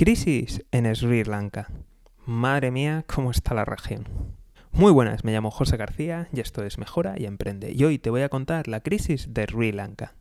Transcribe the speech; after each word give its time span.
Crisis 0.00 0.64
en 0.70 0.94
Sri 0.94 1.24
Lanka. 1.24 1.66
Madre 2.24 2.70
mía, 2.70 3.04
cómo 3.12 3.32
está 3.32 3.52
la 3.52 3.64
región. 3.64 4.06
Muy 4.70 4.92
buenas, 4.92 5.24
me 5.24 5.32
llamo 5.32 5.50
José 5.50 5.76
García 5.76 6.28
y 6.32 6.38
esto 6.38 6.62
es 6.62 6.78
Mejora 6.78 7.16
y 7.18 7.24
Emprende. 7.24 7.72
Y 7.72 7.82
hoy 7.82 7.98
te 7.98 8.10
voy 8.10 8.22
a 8.22 8.28
contar 8.28 8.68
la 8.68 8.78
crisis 8.78 9.34
de 9.34 9.46
Sri 9.46 9.72
Lanka. 9.72 10.14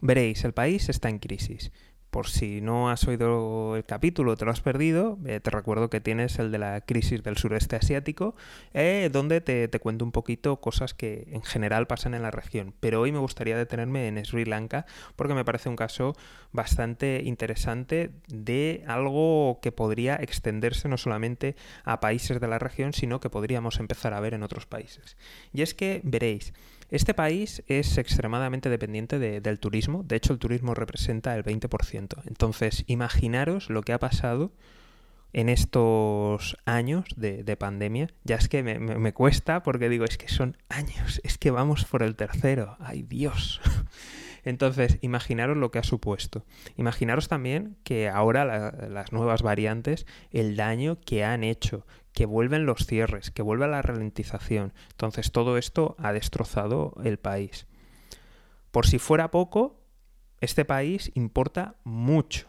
Veréis, 0.00 0.42
el 0.42 0.52
país 0.52 0.88
está 0.88 1.10
en 1.10 1.20
crisis 1.20 1.70
por 2.10 2.28
si 2.28 2.60
no 2.60 2.90
has 2.90 3.06
oído 3.06 3.76
el 3.76 3.84
capítulo, 3.84 4.36
te 4.36 4.44
lo 4.44 4.50
has 4.50 4.60
perdido, 4.60 5.18
eh, 5.24 5.40
te 5.40 5.50
recuerdo 5.50 5.90
que 5.90 6.00
tienes 6.00 6.38
el 6.38 6.50
de 6.50 6.58
la 6.58 6.80
crisis 6.80 7.22
del 7.22 7.36
sureste 7.36 7.76
asiático, 7.76 8.34
eh, 8.74 9.08
donde 9.12 9.40
te, 9.40 9.68
te, 9.68 9.80
cuento 9.80 10.04
un 10.04 10.12
poquito 10.12 10.60
cosas 10.60 10.92
que 10.92 11.28
en 11.30 11.42
general 11.42 11.86
pasan 11.86 12.14
en 12.14 12.22
la 12.22 12.30
región. 12.30 12.74
Pero 12.80 13.00
hoy 13.00 13.12
me 13.12 13.18
gustaría 13.18 13.56
detenerme 13.56 14.08
en 14.08 14.24
Sri 14.24 14.44
Lanka 14.44 14.86
porque 15.16 15.34
me 15.34 15.44
parece 15.44 15.68
un 15.68 15.76
caso 15.76 16.16
bastante 16.52 17.22
interesante 17.24 18.10
de 18.28 18.84
algo 18.86 19.60
que 19.62 19.72
podría 19.72 20.16
extenderse 20.16 20.88
no 20.88 20.96
solamente 20.96 21.54
a 21.84 22.00
países 22.00 22.40
de 22.40 22.48
la 22.48 22.58
región, 22.58 22.92
sino 22.92 23.20
que 23.20 23.30
podríamos 23.30 23.78
empezar 23.78 24.14
a 24.14 24.20
ver 24.20 24.34
en 24.34 24.42
otros 24.42 24.66
países. 24.66 25.16
Y 25.52 25.62
es 25.62 25.74
que 25.74 26.00
veréis, 26.02 26.52
este 26.90 27.14
país 27.14 27.62
es 27.66 27.98
extremadamente 27.98 28.68
dependiente 28.68 29.18
del 29.18 29.60
turismo, 29.60 30.02
de 30.02 30.16
hecho 30.16 30.32
el 30.32 30.38
turismo 30.38 30.74
representa 30.74 31.36
el 31.36 31.44
20%. 31.44 32.22
Entonces, 32.26 32.84
imaginaros 32.86 33.70
lo 33.70 33.82
que 33.82 33.92
ha 33.92 33.98
pasado 33.98 34.52
en 35.32 35.48
estos 35.48 36.56
años 36.64 37.04
de, 37.16 37.56
pandemia. 37.56 38.08
Ya 38.24 38.36
es 38.36 38.48
que 38.48 38.62
me, 38.62 38.78
me, 38.78 39.12
cuesta 39.12 39.62
porque 39.62 39.88
digo, 39.88 40.04
es 40.04 40.18
que 40.18 40.28
son 40.28 40.56
años, 40.68 41.20
es 41.22 41.38
que 41.38 41.50
vamos 41.50 41.84
por 41.84 42.02
el 42.02 42.16
tercero, 42.16 42.76
ay 42.80 43.02
Dios. 43.02 43.60
Entonces, 44.44 44.98
imaginaros 45.00 45.56
lo 45.56 45.70
que 45.70 45.78
ha 45.78 45.82
supuesto. 45.82 46.44
Imaginaros 46.76 47.28
también 47.28 47.76
que 47.84 48.08
ahora 48.08 48.44
las 48.88 49.12
nuevas 49.12 49.42
variantes, 49.42 50.06
el 50.30 50.56
daño 50.56 51.00
que 51.00 51.24
han 51.24 51.44
hecho, 51.44 51.86
que 52.12 52.26
vuelven 52.26 52.66
los 52.66 52.86
cierres, 52.86 53.30
que 53.30 53.42
vuelve 53.42 53.68
la 53.68 53.82
ralentización. 53.82 54.72
Entonces, 54.90 55.32
todo 55.32 55.58
esto 55.58 55.96
ha 55.98 56.12
destrozado 56.12 56.94
el 57.04 57.18
país. 57.18 57.66
Por 58.70 58.86
si 58.86 58.98
fuera 58.98 59.30
poco, 59.30 59.80
este 60.40 60.64
país 60.64 61.10
importa 61.14 61.76
mucho. 61.84 62.48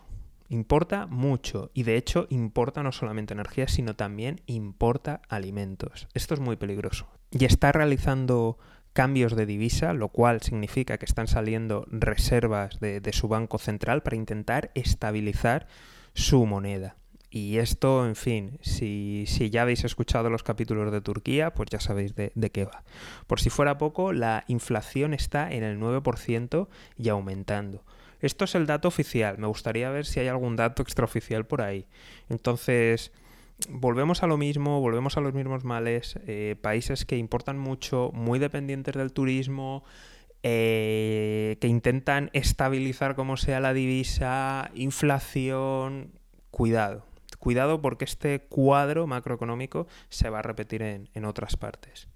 Importa 0.50 1.08
mucho 1.08 1.72
y 1.74 1.84
de 1.84 1.96
hecho 1.96 2.28
importa 2.30 2.84
no 2.84 2.92
solamente 2.92 3.34
energía, 3.34 3.70
sino 3.70 3.96
también 3.96 4.42
importa 4.48 5.22
alimentos. 5.30 6.10
Esto 6.14 6.34
es 6.34 6.42
muy 6.42 6.58
peligroso. 6.58 7.08
Y 7.32 7.46
está 7.46 7.72
realizando 7.72 8.58
cambios 8.94 9.36
de 9.36 9.46
divisa, 9.46 9.94
lo 9.94 10.10
cual 10.10 10.42
significa 10.42 10.98
que 10.98 11.06
están 11.06 11.28
saliendo 11.28 11.86
reservas 11.90 12.80
de, 12.80 13.02
su 13.14 13.28
banco 13.28 13.58
central 13.58 14.04
para 14.04 14.16
intentar 14.16 14.72
estabilizar 14.76 15.68
su 16.14 16.46
moneda. 16.46 16.96
Y 17.30 17.60
esto, 17.60 18.06
en 18.06 18.18
fin, 18.18 18.60
si, 18.62 19.26
ya 19.52 19.62
habéis 19.62 19.86
escuchado 19.86 20.30
los 20.30 20.44
capítulos 20.44 20.92
de 20.92 21.00
Turquía, 21.00 21.54
pues 21.54 21.70
ya 21.70 21.80
sabéis 21.80 22.14
de, 22.14 22.34
de, 22.36 22.52
qué 22.52 22.66
va. 22.66 22.84
Por 23.26 23.40
si 23.40 23.50
fuera 23.50 23.78
poco, 23.78 24.12
la 24.12 24.44
inflación 24.48 25.14
está 25.14 25.50
en 25.50 25.64
el 25.64 25.80
9% 25.80 26.68
y 26.98 27.08
aumentando. 27.08 27.86
Esto 28.20 28.46
es 28.46 28.54
el 28.56 28.68
dato 28.68 28.90
oficial. 28.90 29.38
Me 29.38 29.48
gustaría 29.48 29.90
ver 29.90 30.06
si 30.06 30.20
hay 30.20 30.28
algún 30.28 30.58
dato 30.58 30.84
extraoficial 30.84 31.46
por 31.46 31.62
ahí. 31.62 31.88
Entonces, 32.30 33.14
volvemos 33.70 34.24
a 34.24 34.28
lo 34.28 34.38
mismo, 34.38 34.80
volvemos 34.82 35.18
a 35.18 35.22
los 35.22 35.34
mismos 35.34 35.64
males, 35.64 36.20
eh, 36.28 36.56
países 36.62 37.06
que 37.06 37.18
importan 37.18 37.58
mucho, 37.58 38.12
muy 38.14 38.40
dependientes 38.40 38.96
del 38.96 39.14
turismo, 39.14 39.84
eh, 40.44 41.58
que 41.62 41.68
intentan 41.68 42.30
estabilizar 42.34 43.16
como 43.16 43.38
sea 43.38 43.60
la 43.60 43.74
divisa, 43.74 44.72
inflación, 44.74 46.12
cuidado, 46.50 47.06
cuidado 47.40 47.82
porque 47.82 48.06
este 48.06 48.42
cuadro 48.42 49.08
macroeconómico 49.08 49.88
se 50.10 50.30
va 50.30 50.40
a 50.40 50.44
repetir 50.44 50.82
en 50.82 51.26
otras 51.26 51.58
partes. 51.58 52.11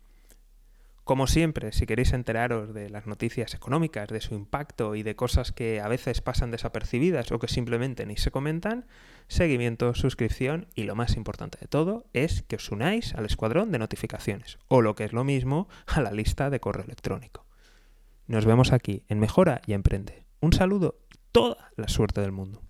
Como 1.06 1.28
siempre, 1.28 1.72
si 1.72 1.86
queréis 1.86 2.14
enteraros 2.14 2.74
de 2.74 2.90
las 2.90 3.06
noticias 3.06 3.54
económicas, 3.54 4.10
de 4.10 4.22
su 4.22 4.34
impacto 4.34 4.96
y 4.96 5.04
de 5.04 5.16
cosas 5.16 5.52
que 5.52 5.80
a 5.80 5.88
veces 5.88 6.20
pasan 6.22 6.50
desapercibidas 6.50 7.32
o 7.32 7.38
que 7.38 7.48
simplemente 7.48 8.08
ni 8.08 8.18
se 8.18 8.32
comentan, 8.32 8.88
seguimiento, 9.28 9.94
suscripción 9.94 10.66
y 10.74 10.86
lo 10.86 10.96
más 10.96 11.16
importante 11.16 11.60
de 11.62 11.68
todo 11.68 12.08
es 12.14 12.42
que 12.42 12.56
os 12.56 12.72
unáis 12.72 13.14
al 13.14 13.28
escuadrón 13.28 13.72
de 13.72 13.78
notificaciones 13.78 14.58
o 14.68 14.82
lo 14.82 14.96
que 14.96 15.04
es 15.04 15.14
lo 15.14 15.24
mismo 15.24 15.68
a 15.86 16.02
la 16.02 16.10
lista 16.10 16.50
de 16.50 16.60
correo 16.60 16.86
electrónico. 16.86 17.46
Nos 18.26 18.46
vemos 18.46 18.74
aquí 18.74 19.04
en 19.08 19.20
Mejora 19.20 19.62
y 19.68 19.74
Emprende. 19.74 20.26
Un 20.40 20.54
saludo 20.54 21.02
y 21.14 21.20
toda 21.32 21.70
la 21.76 21.88
suerte 21.88 22.22
del 22.22 22.32
mundo. 22.32 22.64